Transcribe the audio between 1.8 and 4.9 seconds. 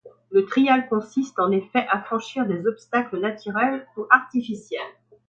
à franchir des obstacles naturels ou artificiels.